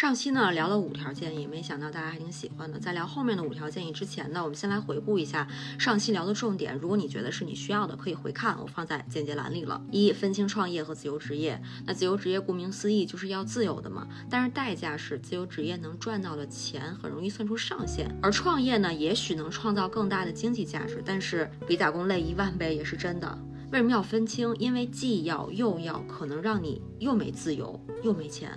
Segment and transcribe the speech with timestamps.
[0.00, 2.78] 上期呢聊了五条建议，没想到大家还挺喜欢的。
[2.78, 5.46] 在聊后面的五条建议之前呢，我们先来回顾一下
[5.78, 6.74] 上期聊的重点。
[6.78, 9.78] 如果你觉得是你需要的，可以回看，我放在简介栏里了。
[9.90, 11.62] 一、分清创业和自由职业。
[11.84, 23.38] 那自由职业顾名思义就是要自由的嘛，但是代价是自由职业能赚到的钱很容易算出上限，而创业呢也许能创造更大的经济价值，但是比打工累一万倍也是真的。
[23.70, 24.56] 为什么要分清？
[24.58, 28.50] 因为既要又要，可能让你又没自由又没钱。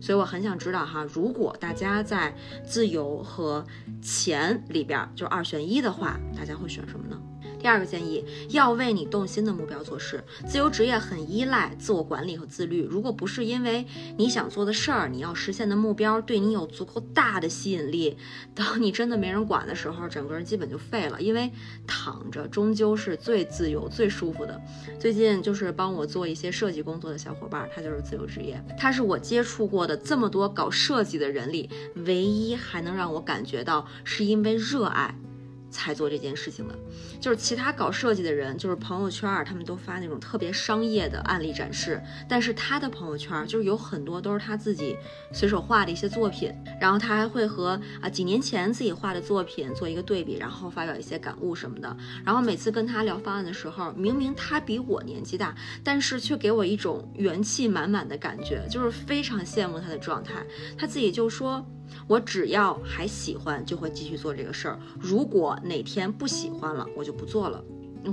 [0.00, 3.64] 所以我很想知道哈，如果大家在自由和
[4.00, 7.20] 钱里边就二选一的话，大家会选什么呢？
[7.60, 10.22] 第二个建议，要为你动心的目标做事。
[10.46, 13.86] 自由职业很依赖自我管理和自律，如果不是因为
[14.16, 18.16] 你想做的事儿，你要实现的目标对你有足够大的吸引力，
[18.54, 21.20] 当你真的没人管的时候，整个人基本就废了。
[21.20, 21.50] 因为
[21.86, 24.60] 躺着终究是最自由、最舒服的。
[24.98, 31.68] 最近就是帮我做一些设计工作的小伙伴，他就是自由职业，他是我接触过的这么多搞设计的人里，
[32.06, 35.14] 唯一还能让我感觉到是因为热爱。
[35.70, 36.74] 才做这件事情的，
[37.20, 44.96] 就是其他搞设计的人，就是朋友圈儿，他们都发那种特别商业的案例展示，但是他的朋友圈就是有很多都是他自己
[45.32, 51.96] 随手画的一些作品，然后他还会和啊几年前自己画的作品做一个对比，然后发表一些感悟什么的。
[52.24, 55.54] 然后每次跟他聊方案的时候，明明他比我年纪大，
[55.84, 60.44] 但是却给我一种元气满满的感觉，就是非常羡慕他的状态。
[60.76, 61.64] 他自己就说。
[62.06, 64.78] 我只要还喜欢，就会继续做这个事儿。
[64.98, 67.62] 如果哪天不喜欢了，我就不做了。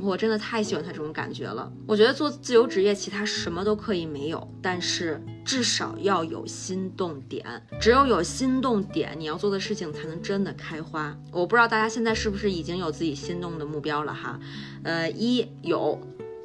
[0.01, 1.71] 我真的太喜欢他这种感觉了。
[1.87, 7.45] 我觉得做自由职业，其他什么都可以没有，但是至少要有心动点。
[7.79, 11.17] 只有有心动点，你要做的事情才能真的开花。
[11.31, 14.37] 我不知道大家现在是不是已经有自己心动的目标了哈？
[14.83, 15.97] 呃，一有。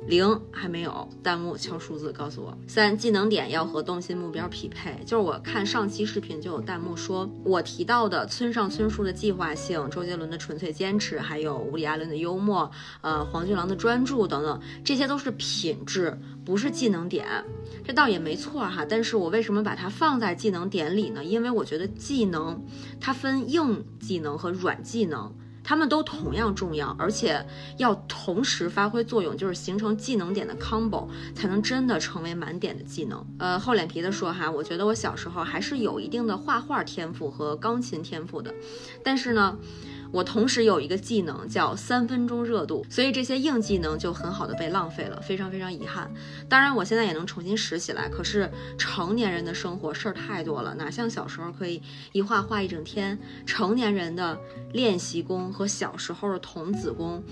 [0.06, 2.56] 零还没有，弹幕敲数字告诉我。
[2.66, 17.26] 三技能点要和动心目标匹配，就是我看上期视频就有弹幕说，我提到的村上春树的计划性、周杰伦的纯粹坚持，还有伍迪艾伦的幽默，呃，黄俊郎的专注等等，这些都是品质，不是技能点。
[17.84, 21.24] 这倒也没错哈，但是我为什么把它放在技能点里呢？
[21.24, 22.60] 因为我觉得技能
[23.00, 25.32] 它分硬技能和软技能。
[25.64, 27.44] 他们都同样重要，而且
[27.78, 33.24] 要同时发挥作用，就是形成技能点的 combo，才能真的成为满点的技能。
[33.38, 38.52] 呃，厚脸皮的说哈，我觉得我小时候还是有一定的画画天赋和钢琴天赋的，
[39.04, 39.56] 但是呢。
[40.12, 46.08] 我同时有一个技能叫三分钟热度，所以这些硬技能就很好的被浪费了，非常非常遗憾。
[46.48, 53.18] 当然，我现在也能重新拾起来，可是成年人的生活事儿太多了，哪像小时候可以一画画一整天。
[53.46, 54.38] 成年人的
[54.72, 57.24] 练习功和小时候的童子功。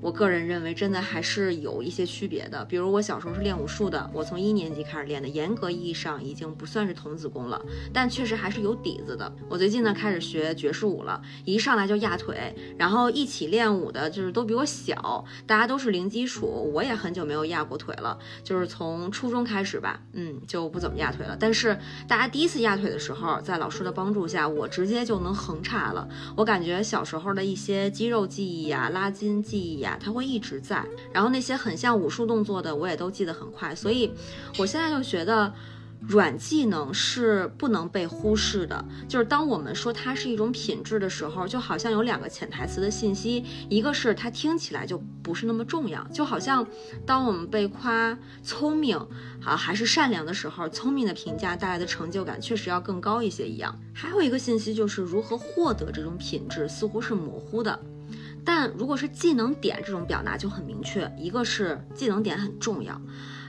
[0.00, 2.64] 我个人认为，真的还是有一些区别的。
[2.64, 7.60] 比如我小时候是练武术的，我从一年级开始练的，严格意义上已经不算是童子功了，
[7.92, 9.30] 但确实还是有底子的。
[9.48, 21.36] 我最近呢开始学爵士舞了，一上来就压腿，然后一起练舞的就是都比我小，大家都是零基础，我也很久没有压过腿了，就是从初中开始吧，嗯，就不怎么压腿了。
[21.38, 21.78] 但是
[22.08, 26.08] 大家第一次压腿的时候，在老师的帮助下，我直接就能横叉了。
[26.36, 29.89] 我感觉小时候的一些肌肉记忆呀、拉筋记忆呀。
[29.98, 34.12] 它会一直在，然后那些很像武术动作的，我也都记得很快，所以
[34.58, 35.52] 我现在就觉得
[36.08, 38.82] 软技能是不能被忽视的。
[39.06, 46.66] 就是当我们说它是一种品质的时候，就好像有两个潜台词的信息，一个是它听起来就不是那么重要，就好像
[47.04, 48.96] 当我们被夸聪明
[49.44, 53.78] 啊还是善良的时候，聪明的评价带来的成就感确实要更高一些一样。
[53.92, 57.78] 还有一个信息就是如何获得这种品质，似乎是模糊的。
[58.44, 63.00] 但如果是技能点这种表达就很明确，一个是技能点很重要，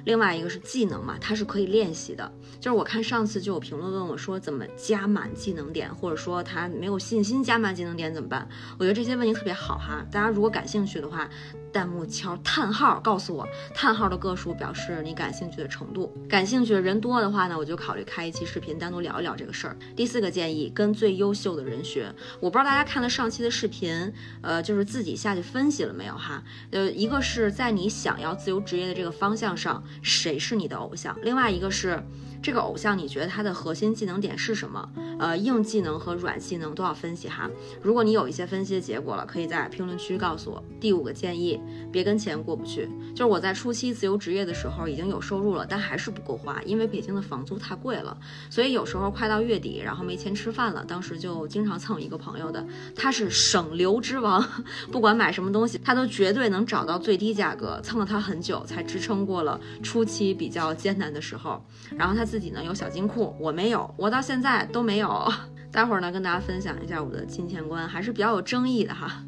[0.05, 2.31] 另外一个是技能嘛，它是可以练习的。
[2.59, 8.47] 就是我看上次就有评论问我说怎么加满技能点，或者说他没有信心加满技能点怎么办？
[8.77, 11.29] 我觉得这些问题特别好哈，大家如果感兴趣的话。
[11.71, 16.13] 弹幕敲叹号，告诉我叹号的个数表示你感兴趣的程度。
[16.29, 19.77] 感兴趣的人多的话呢，我就考虑开一期视频单独聊一聊这个事儿。
[19.95, 22.13] 第四个建议，跟最优秀的人学。
[22.39, 26.43] 我不知道大家看了上期的视频，呃，就是自己下去分析了没有哈？
[26.71, 31.17] 呃，一个是在你想要自由职业的这个方向上，谁是你的偶像？
[31.23, 32.03] 另外一个是。
[32.41, 34.89] 这个偶像，你觉得他的核心技能点是什么？
[35.19, 37.47] 呃，硬技能和软技能都要分析哈。
[37.83, 40.63] 如果你有一些分析的结果了，可以在评论区告诉我。
[40.79, 41.61] 第五个建议，
[41.91, 42.89] 别跟钱过不去。
[43.11, 48.17] 就是我在初期自由职业的时候已经有收入了，但还是不够花，因为北京的房租太贵了。
[48.49, 52.65] 所以有时候快到月底，然后没钱吃饭了，当时就经常蹭一个朋友的，
[52.95, 54.43] 他是省流之王，
[54.91, 61.63] 不管买什么东西，他都绝对能找到最低价格，蹭了他很久才支撑过了初期比较艰难的时候。
[61.95, 62.25] 然后他。
[62.31, 65.29] 自己呢有小金库，我没有，我到现在都没有。
[65.69, 69.21] 待会儿呢，跟大家分享一下我的金钱观，还是比较有争议的哈。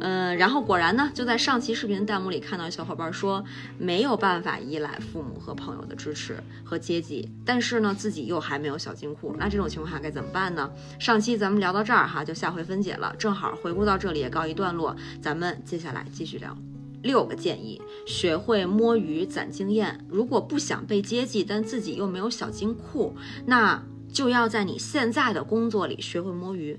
[0.00, 3.44] 嗯，然后果然呢，就在上期视频弹幕里看到小伙伴说
[3.76, 10.70] 没有办法依赖父母和朋友的支持和接济，但是呢，自己又还没有小金库，那这种情况下该怎么办呢？
[10.98, 16.56] 上期咱们聊到这儿哈，就下回分解了，正好回顾到这里也告一段落，咱们接下来继续聊。
[17.04, 20.04] 六个建议，学会摸鱼攒经验。
[20.08, 23.14] 如果不想被接济，但自己又没有小金库，
[23.46, 23.80] 那
[24.12, 26.76] 就要在你现在的工作里学会摸鱼。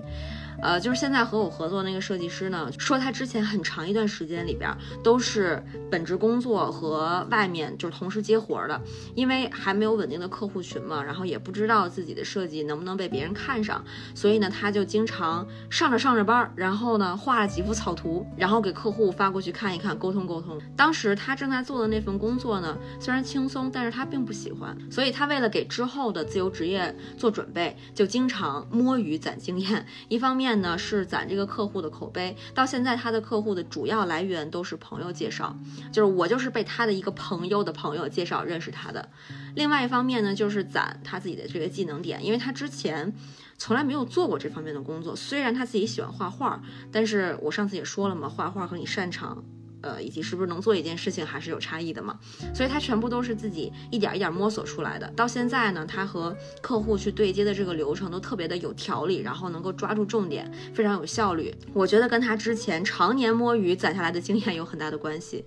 [0.62, 8.80] 呃，就是现在和我合作那个设计师呢，说他之前很长一段时间里边都是本职工作和外面就是同时接活的，
[9.14, 20.58] 因为还没有稳定的客户群嘛，然后也不知道自己的设计能不能被别人看上，所以呢，他就经常上着上着班，然后呢画了几幅草图，然后给客户发过去看一看，沟通沟通。
[20.74, 30.45] 当时他正在做的那份工作呢，虽然轻松，但是他并不喜欢，所以他为了给之后的自由职业做准备，就经常摸鱼攒经验，一方面。
[30.46, 35.56] 面呢是攒这个客户的口碑，到现在他的客户的主要来源都是朋友介绍，
[35.90, 39.08] 就是我就是被他的一个朋友的朋友介绍认识他的。
[39.56, 43.12] 另外一方面呢，就是攒他自己的这个技能点，因为他之前
[43.58, 46.62] 从来没有做过这方面的工作，虽然他自己喜欢画画，
[46.92, 49.42] 但是我上次也说了嘛，画画和你擅长。
[49.86, 52.18] 呃，以及是不是能做一件事情还是有差异的嘛，
[52.52, 55.06] 所以他全部都是自己一点一点摸索出来的。
[55.14, 61.54] 到现在呢，他和客户去对接的这个流程都特别的有条理，然后能够抓住重点，非常有效率。
[61.72, 65.44] 我觉得跟他之前常年摸鱼攒下来的经验有很大的关系。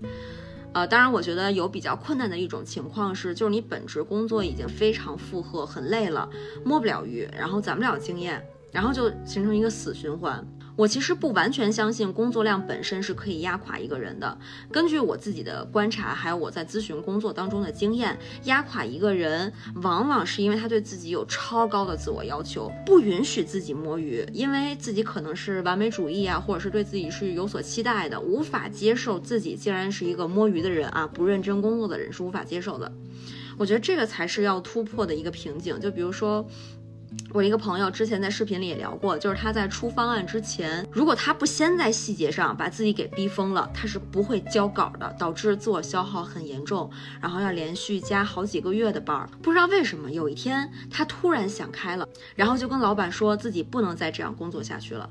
[0.71, 6.29] 呃，当然，我觉得有比较困难的一种情况是，就是你本职工作已经非常负荷，很累了，
[6.63, 8.41] 摸不了鱼，然后攒不了经验，
[8.71, 10.45] 然后就形成一个死循环。
[10.79, 14.37] 我其实不完全相信工作量本身是可以压垮一个人的。
[14.71, 19.51] 根据我自己的观察，还有我在咨询工作当中的经验，压垮一个人
[19.83, 32.89] 往往是因为他对自己有超高的自我要求，不允许自己摸鱼，因为自己可能是完美主义啊，或者是对自己是有所期待的，无法接受自己竟然是一个摸鱼的人啊，不认真工作的人是无法接受的。
[33.57, 35.77] 我觉得这个才是要突破的一个瓶颈。
[35.77, 36.47] 就比如说。
[37.31, 46.89] 我一个朋友之前在视频里也聊过，就是他在出方案之前，如果他不先在细节上把自己给逼疯了，他是不会交稿的，导致自我消耗很严重，
[47.21, 49.29] 然后要连续加好几个月的班儿。
[49.41, 55.09] 不知道为什么，有一天他突然想开了，然后就跟老板说自己不能再这样工作下去了，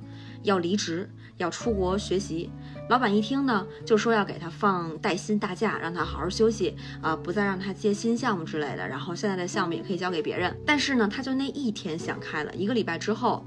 [0.49, 2.51] 要离职，要出国学习。
[2.89, 8.89] 老板一听呢，就说要给他放带薪大假，让他好好休息啊，不再让他接新项目之类的。
[8.89, 10.57] 然后现在的项目也可以交给别人。
[10.67, 13.47] 但是呢，他就那一天想开了，一个礼拜之后。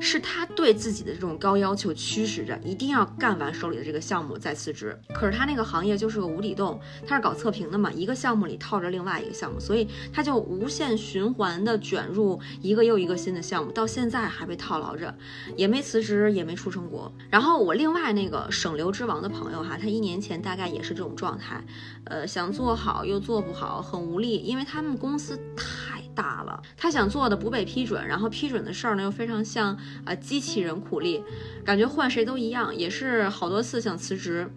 [0.00, 4.98] 是他对自己的这种高要求驱使着，一定要干完手里的这个项目再辞职。
[5.14, 15.14] 可是他那个行业就是个无底洞，他是搞测评的嘛，一个项目里套着另外一个项目，所以他就无限循环的卷入一个又一个新的项目，到现在还被套牢着，
[15.56, 17.12] 也没辞职，也没出成果。
[17.28, 21.62] 然后我另外那个省流之王的朋友哈，他一年前大概也是这种状态，
[22.04, 25.89] 呃，想做好又做不好，很无力，因为他们公司太。
[26.14, 31.22] 大了，他想做的不被批准，然后批准的事儿呢又非常像啊机器人苦力，
[31.64, 34.50] 感觉换谁都一样，也是好多次想辞职。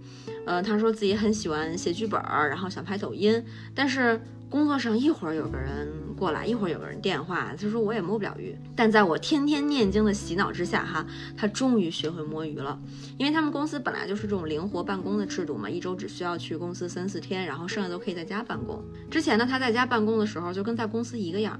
[0.46, 4.20] 呃，他说自己很喜欢写剧本，然后想拍抖音，但是。
[4.54, 8.56] 工作上一会儿有个人过来，一会儿有个人电话，他说我也摸不了鱼。
[8.76, 11.04] 但在我天天念经的洗脑之下，哈，
[11.36, 12.80] 他终于学会摸鱼了。
[13.18, 18.80] 因为他们公司本来就是这种灵活办公的制度嘛，一周只需要去公司三四天，然后剩下都可以在家办公。
[19.10, 21.60] 之前呢，他在家办公的时候就跟在公司一个样儿，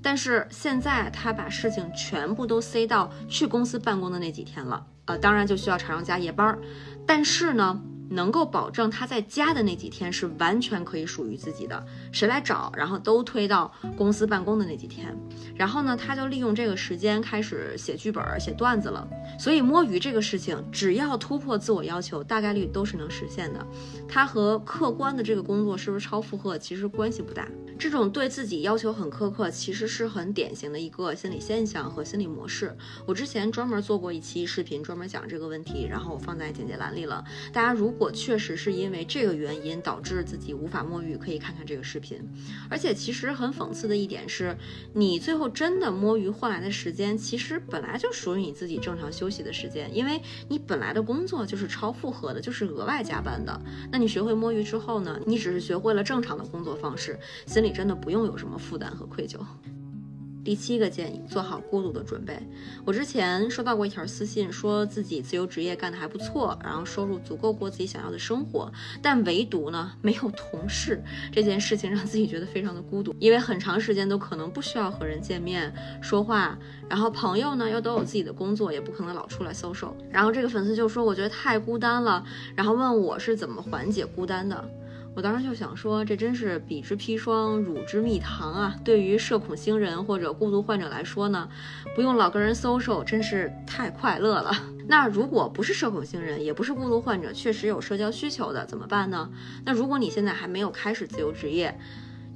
[0.00, 6.60] 但是现在他把事情全部都塞到去公司办公的那几天了，呃，当然就需要常常加夜班儿，
[7.04, 7.82] 但是呢。
[8.10, 15.16] 能够保证他在家的那几天是完全可以属于自己的，谁来找，然后都推到公司办公的那几天。
[15.54, 19.06] 然后呢，他就利用这个时间开始写剧本、写段子了。
[19.38, 23.66] 所以摸鱼这个事情，只要突破自我要求，大概率都是能实现的。
[24.08, 27.46] 他和客观的这个工作是不是超负荷，其实关系不大。
[27.78, 32.76] 这种对自己要求很苛刻，其实是很典型的一个心理现象和心理模式。
[33.06, 37.24] 我之前专门做过一期视频，专门讲这个问题，然后我放在简介栏里了。
[37.52, 42.20] 大家如果确实是因为这个原因导致自己无法摸鱼，可以看看这个视频。
[42.68, 44.56] 而且其实很讽刺的一点是，
[44.92, 53.60] 你最后真的摸鱼换来的时间，其实本来就属于你自己正常休息的时间，因为你本来的工作就是超负荷的，就是额外加班的。
[53.92, 55.20] 那你学会摸鱼之后呢？
[55.24, 57.16] 你只是学会了正常的工作方式，
[57.46, 57.78] 心理里。
[57.78, 59.38] 真的不用有什么负担和愧疚。
[60.44, 62.36] 第七个建议，做好孤独的准备。
[62.84, 68.72] 我之前收到过一条私信，说自己自由职业干得还不错，然后收入足够过自己想要的生活，
[69.02, 71.02] 但唯独呢没有同事。
[71.30, 76.58] 这件事情让自己觉得非常的孤独，因为很长时间都可能不需要和人见面说话，
[76.88, 79.92] 然后朋友呢又都有自己的工作，也不可能老出来 social。
[80.10, 82.24] 然后这个粉丝就说，我觉得太孤单了，
[82.56, 84.66] 然后问我是怎么缓解孤单的。
[85.14, 88.76] 我当时就想说，这真是彼之砒霜，乳之蜜糖啊！
[88.84, 91.48] 对于社恐星人或者孤独患者来说呢，
[91.96, 94.52] 不用老跟人 social，真是太快乐了。
[94.86, 99.28] 那如果不是社恐星人，也不是孤独患者，确实有社交需求的，怎么办呢？
[99.64, 101.76] 那如果你现在还没有开始自由职业，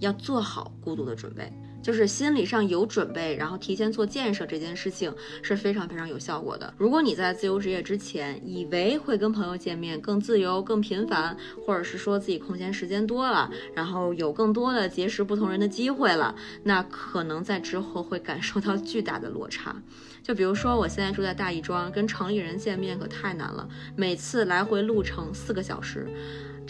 [0.00, 1.52] 要做好孤独的准备。
[1.82, 5.12] 就是心理上有准备，然后提前做建设这件事情
[5.42, 6.72] 是非常非常有效果的。
[6.78, 11.36] 如果你在自由职业之前以为会跟朋友见面更自由、更频繁，
[11.66, 19.74] 或者是说自己空闲时间多了，然后有更多的结识不同人的机会了，那可能在之后会感受到巨大的落差。
[20.22, 26.06] 就比如说我现在住在大亦庄，跟城里人见面可太难了，每次来回路程四个小时。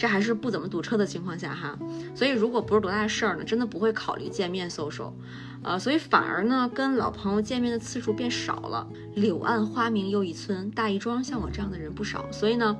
[0.03, 1.79] 这还是不怎么堵车的情况下哈，
[2.13, 5.13] 所以如果不是多大事儿呢，真的不会考虑见面 social，
[5.63, 8.85] 呃，所以反而呢，跟老朋友见面的次数变少了。
[9.15, 12.77] 柳暗花明又一村，大亦庄像我这样的人不少，所以呢。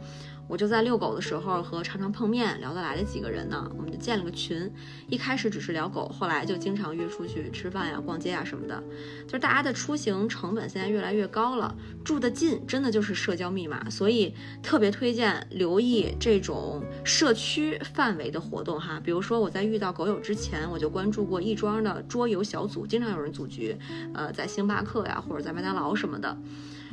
[0.48, 4.72] 我就在遛狗的时候和常常碰面聊得来的几个人呢，我们就建了个群。
[5.08, 8.84] 一开始只是聊狗，后来就经常约出去吃饭呀、逛街啊什么的。
[9.26, 19.00] 就是大家的出行成本现在越来越高了，住得近真的就是社交密码，所以特别推荐留意这种社区范围的活动哈。
[19.04, 23.76] 比如说我在遇到狗友之前，我就关注过亦庄的桌游小组，经常有人组局，
[24.14, 26.38] 呃，在星巴克呀或者在麦当劳什么的。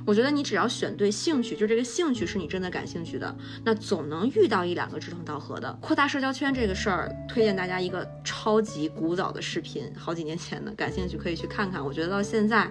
[0.06, 5.72] 我觉得你只要选对兴趣，就这个兴趣是你真的感兴趣的，那总能遇到一两个志同道合的。
[5.80, 11.84] 扩大社交圈这个事儿，推荐大家一个超级古早的视频，好几年前的，感兴趣可以去看看。
[11.84, 12.70] 我觉得到现在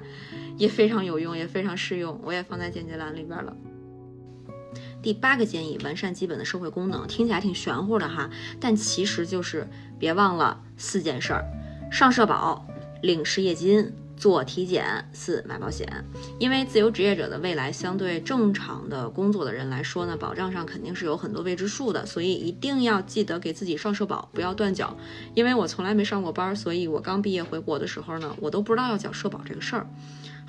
[0.57, 3.55] 也非常有用，也非常适用，我也放在简介栏里边了。
[5.01, 9.67] 第八个建议，完善基本的社会功能，听起来挺玄乎的哈，但其实就是
[9.97, 11.45] 别忘了四件事儿：
[11.91, 12.67] 上社保、
[13.01, 13.93] 领失业金。
[14.19, 15.87] 做体检，四买保险，
[16.37, 24.95] 因为自由职业者的未来相对正常的工作的人来说呢，保障上肯定是有很多未知数的，所以一定要记得给自己上社保，不要断缴。
[25.33, 29.87] 因为我从来没上过班，所以我刚毕业回国的时候呢，我都不知道要缴社保这个事儿。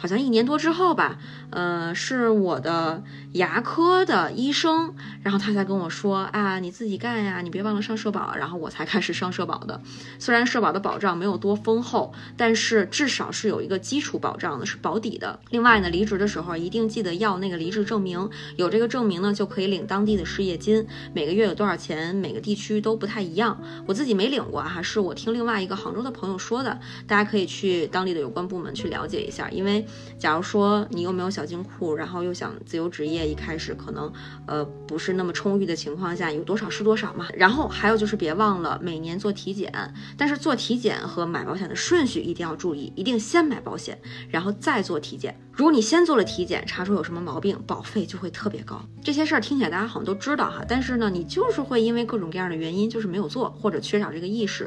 [0.01, 1.19] 好像一年多之后吧，
[1.51, 3.03] 呃，是我的
[3.33, 9.79] 牙科的医生，然后他才跟我说啊，你自己干呀，你别忘了上社保，然后我才开始上社保的。
[10.19, 15.39] 虽然社保的保障没有多丰厚，但是至少是有一个基础保障的，是保底的。
[15.51, 23.61] 另外呢，离职的时候一定记得要那个离职证明，有这个证明呢，就可以领当地的失业金，每个月有多少钱，每个地区都不太一样。
[23.87, 29.85] 我自己没领过哈，是我听另外一个杭州的朋友说的，大家可以去当地的有关部门去了解一下，因为。
[30.19, 34.13] 假如说你又没有小金库，然后又想自由职业，一开始可能
[34.47, 37.27] 呃不是那么充裕的情况下，有多少是多少嘛。
[37.35, 39.73] 然后还有就是别忘了每年做体检，
[40.17, 45.39] 但是做体检和买保险的顺序一定要注意，一定先买保险，然后再做体检。
[45.61, 48.81] 如果你先做了体检，查出有什么毛病，保费就会特别高。
[49.05, 54.67] 这些事儿听起来大家好像都知道哈，但是呢，你就是会因为各种各样的原因，就是没有做或者缺少这个意识。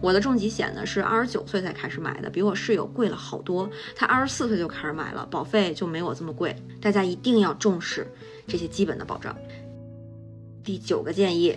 [0.00, 6.56] 我的重疾险呢是二十九岁才开始买的，比我室友贵了好多，他二十四岁就开始买了，保费就没我这么贵。
[6.80, 8.10] 大家一定要重视
[8.48, 9.36] 这些基本的保障。
[10.64, 11.54] 第九个建议，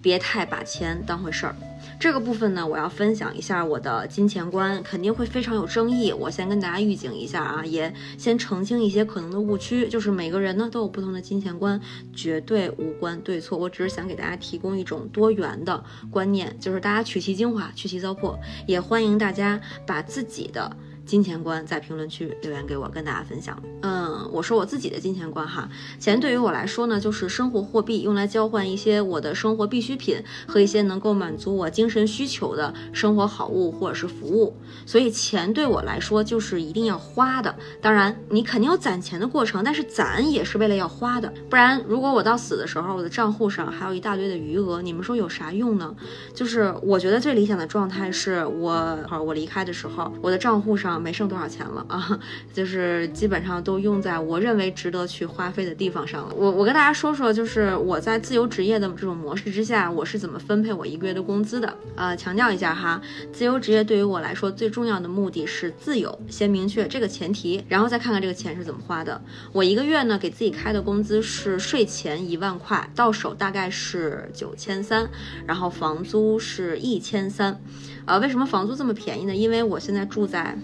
[0.00, 1.56] 别太把钱当回事儿。
[2.00, 6.10] 这个部分呢，我要分享一下我的金钱观，肯定会非常有争议。
[6.10, 9.86] 我先跟大家预警一下啊，也先澄清一些可能的误区。
[9.86, 11.78] 就是每个人呢都有不同的金钱观，
[12.14, 13.58] 绝对无关对错。
[13.58, 18.34] 我只是想给大家提供一种多元的观念，就是大家取其精华，去其糟粕。
[18.66, 20.74] 也欢迎大家把自己的。
[21.06, 23.60] 金钱观在评论区留言给我，跟大家分享。
[23.82, 34.56] 嗯，我说我自己的金钱观哈，钱对于我来说呢，就是生活货币，用来交换一些我的生活必需品和一些能够满足我精神需求的生活好物或者是服务。
[34.86, 37.54] 所以钱对我来说就是一定要花的。
[37.80, 41.32] 当然，你肯定有攒钱的过程，但是攒也是为了要花的。
[41.48, 45.94] 不然，如果我到死的时候，我的账户上还有一大堆的余额，你们说有啥用呢？
[46.34, 51.00] 就是我觉得最理想的状态是我，我离开的时候，我的账户上上。
[51.00, 52.20] 没剩多少钱了啊，
[52.52, 56.34] 就是基本上都用在我认为值得去花费的地方上了。
[56.36, 61.74] 我我跟大家说说，就是我在自由职业的这种模式之下，我是怎么分配我一个月的工资的。
[61.96, 63.00] 呃，强调一下哈，
[63.32, 69.18] 自由职业对于我来说最重要的目的是自由，先明确这个前提，然后再看看这个钱是怎么花的。
[69.52, 75.08] 我一个月呢给自己开的工资是税前一万块，到手大概是九千三，
[75.46, 77.58] 然后房租是一千三。
[78.04, 79.34] 呃，为什么房租这么便宜呢？
[79.34, 80.58] 因为我现在住在。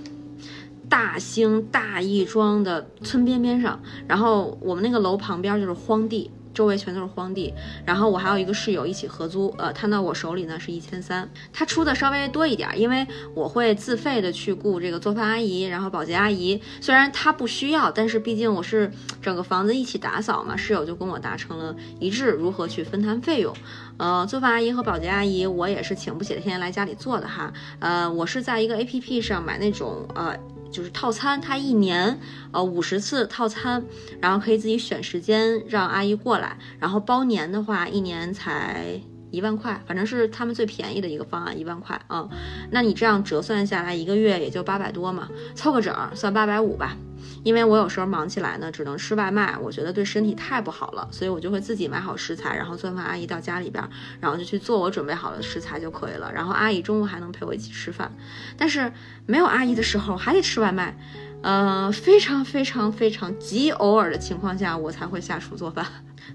[0.88, 6.30] 大兴大义庄的村边边上，然后我们那个楼旁边就是荒地。
[6.54, 7.52] 周围全都是荒地，
[7.84, 18.90] 然后我还有一个室友一起合租，呃，摊到我手里呢是一千三，他出的稍微多一点，因为我会自费的去雇这个做饭阿姨，然后保洁阿姨，虽然他不需要，但是毕竟我是
[19.20, 23.54] 整个房子一起打扫嘛，室友就跟我达成了一致，如何去分摊费用，
[23.98, 30.34] 呃，做饭阿姨和保洁阿姨我也是请不起的，天天来家里做的哈，呃，我是在一个 A P P 上买那种呃。
[30.70, 32.18] 就是套餐，他一年
[32.52, 33.82] 呃五十次套餐，
[34.20, 42.28] 然后可以自己选时间让阿姨过来，然后包年的话一年才一万块，反正是他们最便宜的一个方案，一万块啊。
[42.70, 46.96] 那你这样折算下来一个月也就八百多嘛，凑个整算八百五吧。
[47.44, 53.82] 因为我有时候忙起来呢，只能吃外卖，我觉得对身体太不好了，所以我就会自己买好食材，然后做饭阿姨到家里边，
[54.20, 56.32] 然后就去做我准备好的食材就可以了。
[56.32, 58.10] 然后阿姨中午还能陪我一起吃饭，
[58.56, 58.92] 但是
[59.26, 60.96] 没有阿姨的时候还得吃外卖，
[61.42, 65.86] 呃，非常非常非常极偶尔的情况下我才会下厨做饭，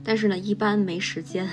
[0.03, 1.49] 但是呢，一般没时间。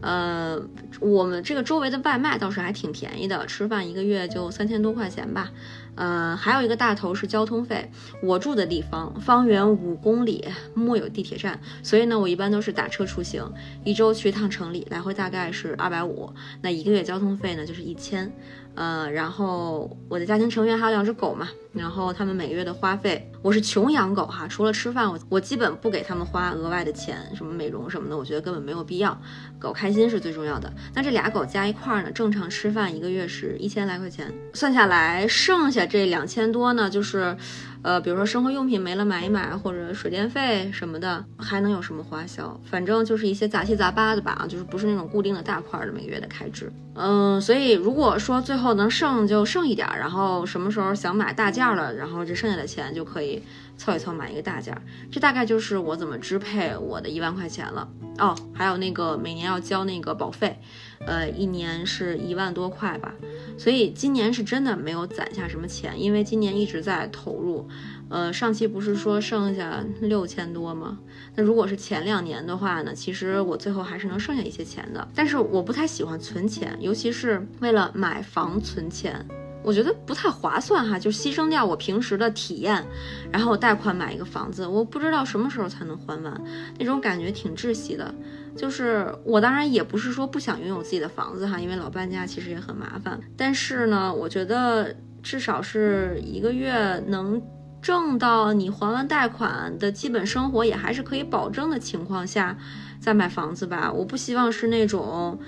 [0.00, 0.60] 呃，
[0.98, 5.50] 我们这个周围的外卖倒是还挺便宜的，吃饭一个月就三千多块钱吧。
[5.94, 7.90] 呃，还有一个大头是交通费。
[8.22, 10.44] 我住的地方方圆五公里
[10.74, 13.44] 没有地铁站，所以呢，我一般都是打车出行，
[13.84, 16.32] 一周去一趟城里，来回大概是二百五。
[16.62, 18.32] 那一个月交通费呢，就是一千。
[18.74, 29.20] 呃，然后我的家庭成员还有两只狗嘛，然后他们每个月的花费，我是穷养狗哈，除了吃饭，我我基本不给他们花额外的钱，什么美容什么的，我觉得根本没有必要，
[29.58, 30.72] 狗开心是最重要的。
[30.94, 37.36] 那这俩狗加一块儿呢，正常吃饭一个月是一千来块钱，算下来剩下这两千多呢，就是。
[37.82, 42.58] 呃，比如说生活用品没了买一买，或者水电费什么的，还能有什么花销？
[42.64, 46.72] 反正就是一些杂七杂八的吧，就是不是那种固定的大块儿的每个月的开支。
[46.94, 53.42] 嗯，所以如果说最后能剩就剩一点，然后什么时候想买大件了，然后这剩下的钱就可以
[53.82, 54.80] 凑一凑买一个大件儿。
[55.10, 57.88] 这大概就是我怎么支配我的一万块钱了。
[58.18, 60.56] 哦，还有那个每年要交那个保费，
[61.04, 63.12] 呃，一年是一万多块吧。
[63.58, 67.66] 所以今年是真的没有攒下什么钱，因为今年一直在投入。
[68.08, 70.98] 呃，上期不是说剩下六千多吗？
[71.34, 75.08] 那如果是前两年的话呢，其实我最后还是能剩下一些钱的。
[75.14, 79.26] 但是我不太喜欢存钱，尤其是为了买房存钱。
[79.62, 82.84] 我觉得不太划算哈，就牺牲掉我平时的体验，
[83.30, 86.42] 然后贷款买一个房子，我不知道什么时候才能还完，
[86.78, 88.12] 那种感觉挺窒息的。
[88.56, 93.18] 就是我当然也不是说不想拥有自己的房子哈，因为老搬家其实也很麻烦。
[93.36, 97.40] 但是呢，我觉得至少是一个月能
[97.80, 102.58] 挣到你还完贷款的基本生活也还是可以保证的情况下，
[103.00, 103.92] 再买房子吧。
[103.92, 105.38] 我不希望是那种。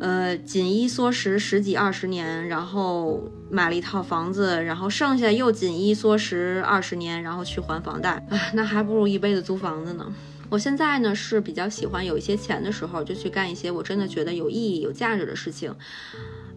[0.00, 10.14] 呃，紧衣缩食十几二十年，然后买了一套房子，然后剩下又紧衣缩食二十年，然后去还房贷，哎，那还不如一辈子租房子呢。
[10.50, 15.74] 我现在呢是比较喜欢有一些钱的时候，就去干一些我真的觉得有意义、有价值的事情。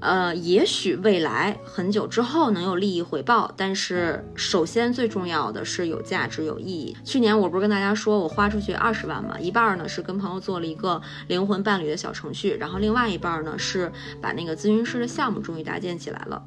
[0.02, 6.98] 呃，也许未来很久之后能有利益回报，但是首先最重要的是有价值、有意义。
[7.06, 16.44] 去年我不是跟大家说我花出去二十万嘛，一半呢是跟朋友做了一个灵魂伴侣的小程序，然后另外一半呢是把那个咨询师的项目终于搭建起来了。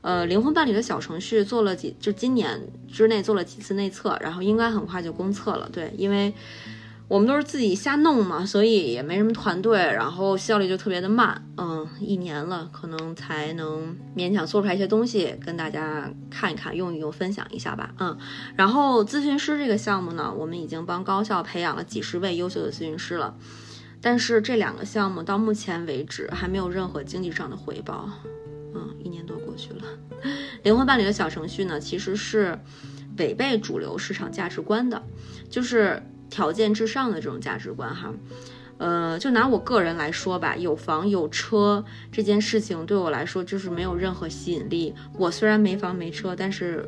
[0.00, 2.60] 呃，灵魂伴侣的小程序做了几，就今年
[2.92, 5.68] 之内做了几次内测，然后应该很快就公测了。
[5.72, 6.34] 对，因为。
[7.08, 11.40] 我们都是自己瞎弄嘛，所以也没什么团队，然后效率就特别的慢。
[11.56, 17.94] 嗯，一年了，可能才能勉强做出来一些东西，跟大家看一看，用一用，分享一下吧。
[18.00, 18.18] 嗯，
[18.56, 23.36] 然后咨询师这个项目呢，我们已经帮高校培养了几十位优秀的咨询师了，
[24.00, 28.10] 但是这两个项目到目前为止还没有任何经济上的回报。
[28.74, 29.82] 嗯，一年多过去了，
[30.64, 32.58] 灵魂伴侣的小程序呢，其实是
[33.16, 35.00] 违背主流市场价值观的，
[35.48, 36.02] 就是。
[36.36, 38.12] 条件至上的这种价值观，哈，
[38.76, 44.94] 呃，就拿我个人来说吧，有房有车这件事情对我来说就是没有任何吸引力。
[45.16, 46.86] 我虽然没房没车，但是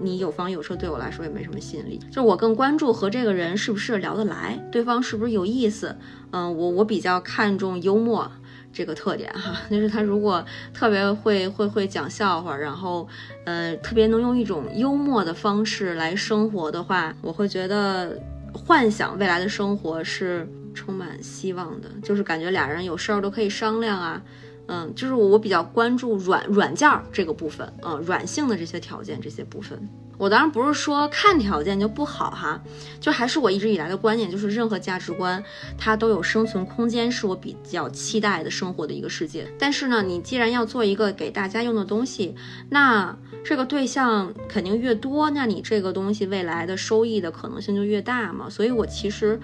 [0.00, 2.00] 你有房有车对我来说也没什么吸引力。
[2.10, 5.96] 就我更关注和这个人是不是聊得来，对方是不是有意思。
[6.32, 8.28] 嗯，我我比较看重幽默
[8.72, 13.06] 这个特点哈， 就是他如果特别会会会讲笑话，然后
[13.44, 18.20] 呃特别能用一种幽默的方式来生活的话，我会觉得。
[18.52, 24.22] 幻想未来的生活是充满希望的，就是感觉俩人有事儿都可以商量啊，
[24.66, 29.88] 嗯，就是我比较关注软软件儿这个部分，嗯，软性的这些条件这些部分。
[30.18, 32.60] 我当然不是说看条件就不好哈，
[33.00, 35.42] 就还是我一直以来的观念，就是任何价值观
[35.78, 39.46] 它都有生存空间，是我比较期待的生活的一个世界。
[39.58, 42.34] 但是呢，你既然要做一个给大家用的东西，
[42.68, 48.50] 那这个对象肯定越多，那你这个东西未来的收益的可能性就越大嘛。
[48.50, 49.38] 所以我其实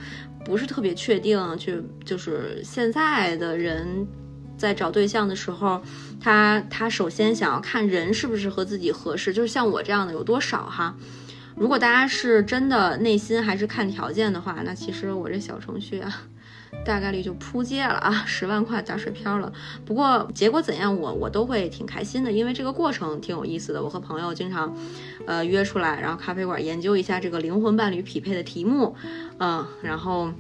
[0.45, 4.07] 不是特别确定，就就是现在的人。
[4.57, 5.83] 在找对象的时候，
[6.21, 10.97] 他他首先想要看人是不是和自己合适，就是像我这样的有多少哈。
[11.57, 16.23] 如果大家是真的内心还是看条件的话，那其实我这小程序啊，
[16.85, 19.53] 大概率就扑街了啊，十万块打水漂了。
[19.85, 23.81] 不过结果怎样，我我都会挺开心的，因为这个过程挺有意思的。
[23.81, 24.77] 我和朋友经常，
[25.27, 28.97] 呃约出来，然后咖啡馆研究一下这个灵魂伴侣匹配的题目，
[29.39, 30.33] 嗯，然后。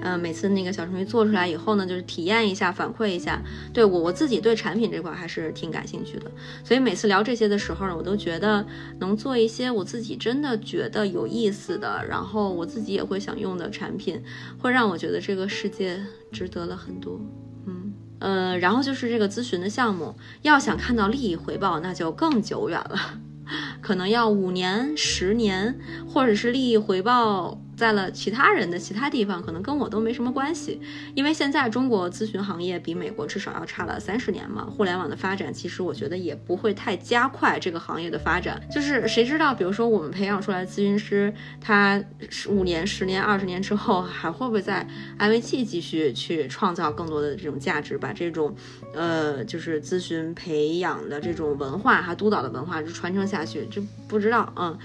[0.00, 3.42] 嗯，每次那个小程序做出来以后呢，就是体验一下，反馈一下。
[3.72, 6.30] 对我我自己对产品这块还是挺感兴趣的，
[6.62, 8.64] 所以每次聊这些的时候呢，我都觉得
[9.00, 14.22] 能做一些我自己真的觉得有意思的，然后我自己也会想用的产品，
[14.58, 17.20] 会让我觉得这个世界值得了很多。
[17.66, 23.20] 嗯呃，然后就是这个咨询的项目，要想看到利益回报，那就更久远了，
[23.80, 27.60] 可能要五年、十年，或者是利益回报。
[27.78, 30.80] 在了其他人的其他地方，可能跟我都没什么关系，
[31.14, 34.64] 因为现在中国咨询行业比美国至少要差了三十年嘛。
[34.64, 38.60] 互联网的发展，其实我觉得也不会太加快这个行业的发展。
[38.68, 42.02] 就是谁知道，比如说我们培养出来的咨询师，他
[42.48, 44.84] 五年、十年、二十年之后，还会不会在
[45.16, 48.52] IVG 继续去创造更多的这种价值，把这种，
[48.92, 54.76] 呃，就是咨询培养的这种文化，哈，督导的文化传承下去，就不知道，嗯。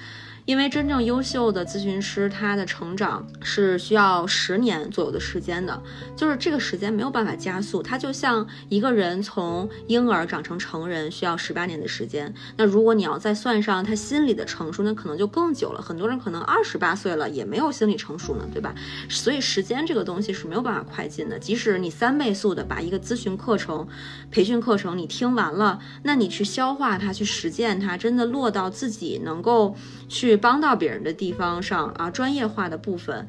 [0.46, 5.82] 因为真正优秀的咨询师，他的成长是需要十年左右的时间的，
[6.18, 7.82] 就是这个时间没有办法加速。
[7.82, 15.82] 他就像一个人从婴儿长成成人需要十八年的时间，那如果你要再算上他心理的成熟，那可能就更久了。
[15.82, 18.76] 很多人可能二十八岁了也没有心理成熟呢，对吧？
[19.08, 21.40] 所以时间这个东西是没有办法快进的。
[21.40, 23.88] 即使你三倍速的把一个咨询课程、
[24.30, 29.76] 培训课程你听完了，那你去消化它、去实践它，真的落到自己能够
[30.14, 30.38] 去。
[30.44, 33.26] 帮到别人的地方上啊，专业化的部分，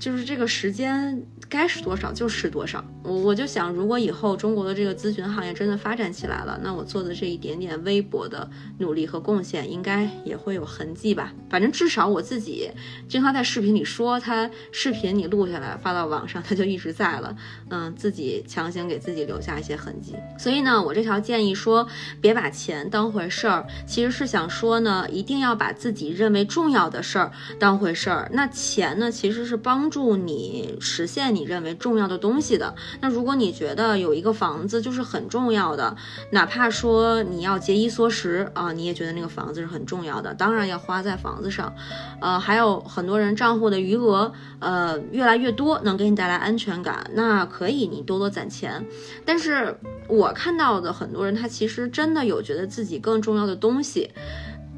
[0.00, 1.22] 就是这个时间。
[1.48, 11.32] 该是多少就是多少，我我就想，如果以后中国的这个咨询行业真的发展起来了，那我做的这一点点微薄的努力和贡献，应该也会有痕迹吧。
[11.50, 12.70] 反正至少我自己
[13.08, 17.36] 经常在视频里说，他视频你录下来发到网上，他就一直在了。
[17.68, 20.14] 嗯，自己强行给自己留下一些痕迹。
[20.38, 21.84] 所以呢，我这条建议说，
[22.20, 28.30] 别把钱当回事儿，其实是想说呢，一定要把自己认为重要的事儿当回事儿。
[28.32, 31.50] 那钱呢，其实是帮助你实现你。
[31.50, 35.96] 认为重要的东西的，那如果你觉得有一个房子就是很重要的，
[36.30, 41.74] 哪怕说你要节衣缩食啊，你也觉得那个房子是很重要的，当然要花在房子上。
[42.20, 48.86] 呃，还有很多人账户的余额呃越来越多，能给你带来安全感，那可以你多多攒钱。
[49.24, 49.76] 但是
[50.06, 54.08] 我看到的很多人，他其实真的有觉得自己更重要的东西。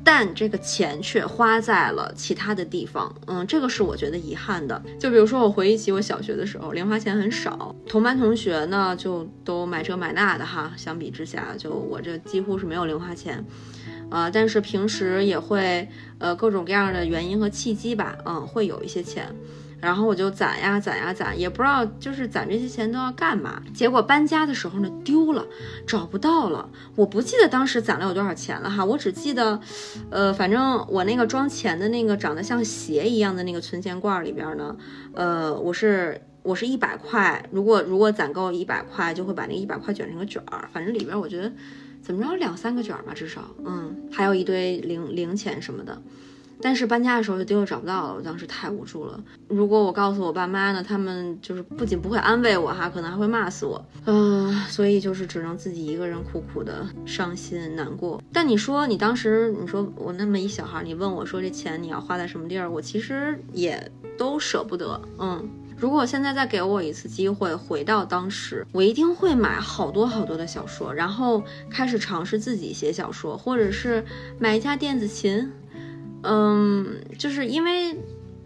[0.04, 4.82] 但这个钱却花在了其他的地方，嗯，这个是我觉得遗憾的。
[4.98, 10.72] 就比如说，我回忆起我小学的时候，零花钱很少，同班同学呢就都买这买那的哈。
[10.76, 13.44] 相比之下，就我这几乎是没有零花钱，
[14.10, 15.88] 啊，但是平时也会，
[16.18, 19.32] 呃，各种各样的原因和契机吧，嗯，会有一些钱。
[19.82, 23.60] 然后我就攒呀攒呀攒，也不知道就是攒这些钱都要干嘛。
[23.74, 25.44] 结果搬家的时候呢，丢了，
[25.84, 26.70] 找不到了。
[26.94, 29.60] 我不记得当时攒了有多少钱了哈，我只记得，
[30.08, 34.76] 呃，反正我那个装钱的那个长得像鞋一样的那个存钱罐里边呢，
[35.14, 40.70] 呃，我是我是一百块，如果如果攒够一百块，就会把那一百块卷成个卷儿。
[40.72, 41.52] 反正里边我觉得
[42.00, 46.00] 怎么着两三个卷儿吧，至少，嗯，还有一堆零零钱什么的。
[46.62, 49.20] 但是搬家的时候就丢了找不到了，我当时太无助了。
[49.48, 53.84] 如果我告诉我爸妈呢，他们就是不仅不会安慰我哈，可能还会骂死我。
[54.06, 58.22] 嗯，所以就是只能自己一个人苦苦的伤心难过。
[58.32, 65.00] 但你说你当时你说我那么一小孩，你问我说这钱你要花在什么地儿，我其实也都舍不得。
[65.18, 74.04] 嗯，如果现在再给我一次机会回到当时，我一定会买好多好多的小说，然后开始尝试自己写小说，或者是
[74.38, 75.50] 买一架电子琴。
[76.22, 77.96] 嗯，就是因为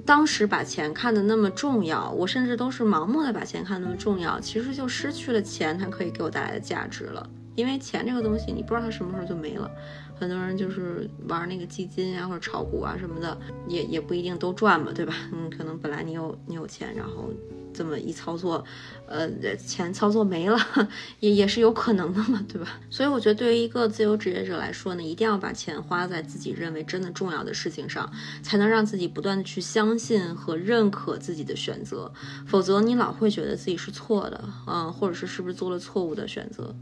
[0.05, 7.29] 当时把钱看得那么重要，我甚至都是盲目的把钱看那么重要，其实就失去了钱它可以给我带来的价值了。
[7.57, 9.71] 因为钱这个东西你不知道它什么时候就没了。
[10.19, 13.37] 很多人就是玩那个基金啊或者炒股啊什么的，
[13.69, 15.15] 也也不一定都赚嘛，对吧？
[15.33, 17.33] 嗯，可能本来你有你有钱，然后。
[17.75, 18.65] 这么一操作，
[19.07, 20.59] 呃，钱操作没了，
[21.21, 22.81] 也也是有可能的嘛，对吧？
[22.89, 28.11] 所以我觉得，对于一个自由职业者来说呢，一定要把钱花在自己认为真的重要的事情上，
[28.43, 32.11] 才能让自己不断的去相信和认可自己的选择。
[32.47, 36.75] 否则，你老会觉得自己是错的，嗯，或者是是不是做了错误的选择。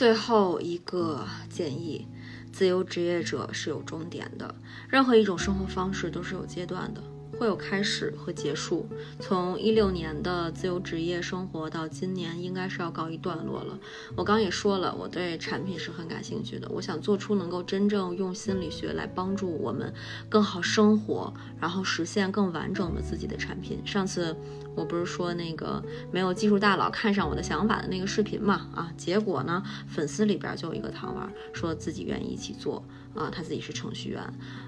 [0.00, 2.06] 最后一个建议，
[2.50, 4.54] 自由职业者是有终点的，
[4.88, 7.02] 任何一种生活方式都是有阶段的。
[7.40, 8.86] 会有开始和结束。
[9.18, 13.78] 从一六年的自由职业生活到今年，应该是要告一段落了。
[14.14, 16.68] 我刚也说了，我对产品是很感兴趣的。
[16.68, 19.90] 我想做出能够真正用心理学来帮助我们
[20.28, 23.80] 更好生活，然后实现更完整的自己的产品。
[23.86, 24.36] 上次
[24.76, 28.68] 我不是说那个没有技术大佬看上我的想法的那个视频嘛？
[28.74, 32.84] 啊，结果呢，粉丝里边就有一个糖丸说自己愿意一起做。
[33.14, 34.22] 啊，他自己是程序员，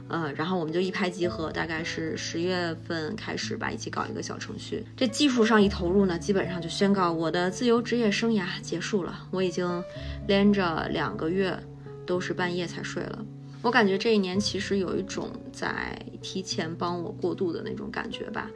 [0.08, 4.84] 呃，然后我们就一拍即合，大概是十月份开始吧，一起搞一个小程序。
[4.96, 9.26] 这技术上一投入呢，基本上就宣告我的自由职业生涯结束了。
[9.30, 9.82] 我已经
[10.26, 11.56] 连着两个月
[12.04, 13.24] 都是半夜才睡了。
[13.62, 18.50] 我感觉这一年其实有一种在提前帮我过渡的那种感觉吧。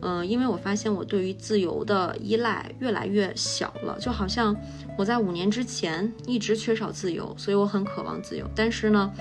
[0.00, 4.54] 嗯，因为我发现我对于自由的依赖越来越小了，就好像
[4.96, 8.48] 我在五年之前一直缺少自由，所以我很渴望自由。
[8.54, 9.12] 但是呢，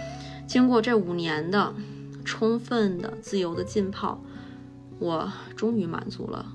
[0.46, 1.74] 经过这五年的
[2.26, 4.22] 充分的自由的浸泡，
[5.00, 6.46] 我终于满足了。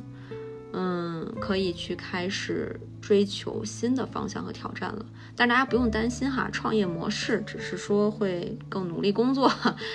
[0.72, 5.04] 嗯，可以去开始追求新的方向和挑战了。
[5.36, 9.52] 但大家不用担心哈，创业模式只是说会更努力工作，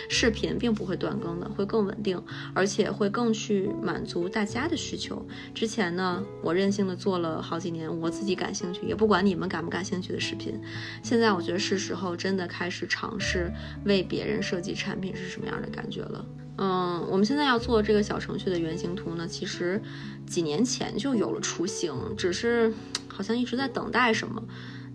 [0.10, 2.22] 视频并不会断更的，会更稳定，
[2.54, 5.26] 而且会更去满足大家的需求。
[5.56, 10.60] 之前呢，我任性的做了好几年我自己感兴趣，也不管你们感不感兴趣的视频。
[11.02, 13.52] 现在我觉得是时候真的开始尝试
[13.86, 16.26] 为别人设计产品是什么样的感觉了。
[16.58, 19.80] 嗯，我们现在要做这个小程序的原型图呢，其实
[20.26, 22.74] 几年前就有了雏形，只是
[23.08, 24.44] 好像一直在等待什么，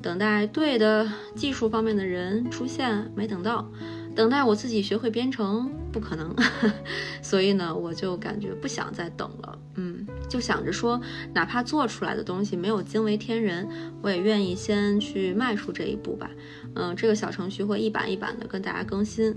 [0.03, 3.71] 等待对的技术方面的人出现，没等到，
[4.15, 6.35] 等待我自己学会编程，不可能，
[7.23, 11.01] 所以呢，我就感觉不想再等了，嗯，就想着说，
[11.33, 13.69] 哪怕做出来的东西没有惊为天人，
[14.03, 16.29] 我也愿意先去迈出这一步吧，
[16.75, 19.33] 嗯，这个小程序会一版一版的跟大家更新，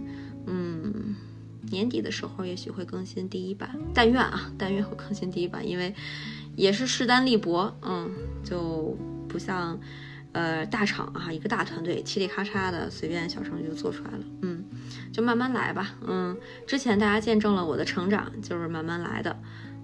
[0.48, 1.05] 嗯。
[1.76, 5.94] 年底的时候也许会更新第一版，但愿啊，但愿会更新第一版，因为
[6.56, 8.10] 也是势单力薄，嗯，
[8.46, 9.78] 就不像
[10.32, 14.64] 呃大厂啊，一个大团队嘁里咔嚓的随便小程序就做出来了，嗯，
[15.12, 19.38] 就慢慢来吧，嗯，之前大家见证了我的成长，就是慢慢来的，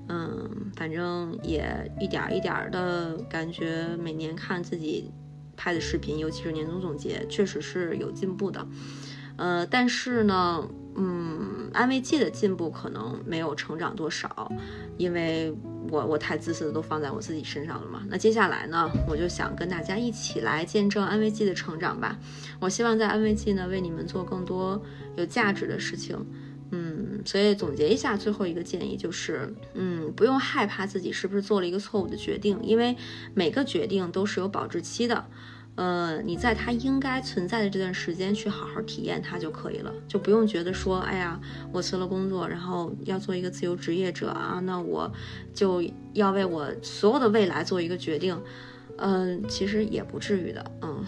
[0.07, 5.11] 嗯，反正也一点一点的感觉，每年看自己
[5.57, 8.65] 拍的视频，尤其是年终总结，确实是有进步的，
[9.35, 10.65] 呃，但是呢。
[10.95, 14.51] 嗯，安慰剂的进步可能没有成长多少，
[14.97, 15.55] 因为
[15.89, 18.03] 我我太自私的都放在我自己身上了嘛。
[18.09, 22.19] 那接下来呢，我就想跟大家一起来见证安慰剂的成长吧。
[22.59, 24.81] 我希望在安慰剂呢为你们做更多
[25.15, 26.17] 有价值的事情。
[26.73, 32.95] 嗯，所以总结一下，最后一个建议就是，嗯，不用害怕自己是不是做了一个错误的决定，因为
[33.33, 35.25] 每个决定都是有保质期的。
[35.75, 41.39] 呃，你在它应该存在的这段时间去好好体验它就可以了，就不用觉得说，哎呀，
[41.71, 45.11] 我辞了工作，然后要做一个自由职业者啊，那我
[45.53, 48.39] 就要为我所有的未来做一个决定。
[48.97, 51.03] 嗯，其实也不至于的，嗯，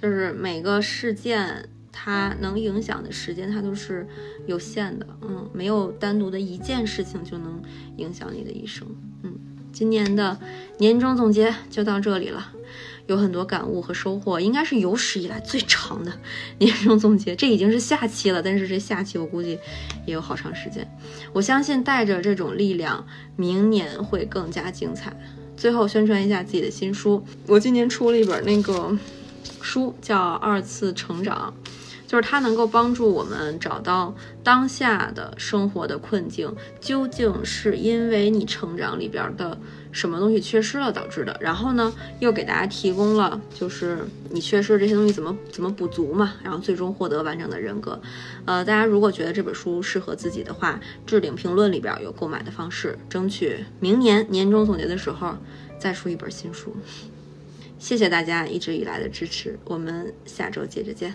[0.00, 4.06] 就是每个事件它能影响的时间它都是
[4.46, 7.60] 有限的，嗯，没有单独的一件事情就能
[7.96, 8.86] 影响你的一生。
[9.24, 9.34] 嗯，
[9.72, 10.38] 今年的
[10.78, 12.52] 年终总结就到这里了。
[13.06, 16.12] 有很多感悟和收获，应该是有史以来最长的
[16.58, 17.36] 年终总结。
[17.36, 19.58] 这已经是下期了，但是这下期我估计
[20.06, 20.88] 也有好长时间。
[21.32, 25.14] 我相信带着这种力量，明年会更加精彩。
[25.56, 28.96] 最后宣传一下自己的新书，我今年出了一本那个
[29.60, 31.54] 书，叫《二次成长》，
[32.10, 39.58] 就是它能够帮助我们找到当下的生活的困境究竟是因为你成长里边的。
[39.94, 41.34] 什么东西缺失了导致的？
[41.40, 46.34] 然后呢，又给大家提供了就是你缺失这些东西怎么怎么补足嘛？
[46.42, 47.98] 然后最终获得完整的人格。
[48.44, 55.36] 呃，大家如果觉得这本书适合自己的话，置顶评论里边有购买的方式，争取明年年终总结的时候
[55.78, 56.74] 再出一本新书。
[57.78, 61.14] 谢谢大家一直以来的支持，我们下周接着见。